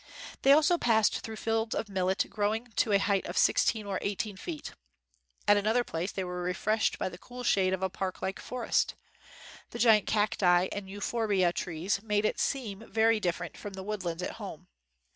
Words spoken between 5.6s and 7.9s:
place, they were refreshed by the cool shade of a